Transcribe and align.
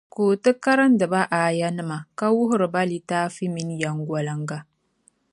Ka 0.13 0.19
o 0.29 0.29
ti 0.43 0.51
karindi 0.63 1.05
ba 1.13 1.21
A 1.27 1.29
aayanima, 1.45 1.97
ka 2.17 2.25
wuhiri 2.35 2.67
ba 2.73 2.81
litaafi 2.89 3.43
mini 3.53 3.75
yεmgoliŋga 3.81 4.57